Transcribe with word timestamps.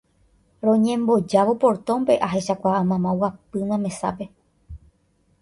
Roñembojávo 0.67 1.53
portónpe 1.63 2.13
ahechakuaa 2.27 2.81
mama 2.91 3.09
oguapýma 3.15 3.77
mesápe 3.85 4.25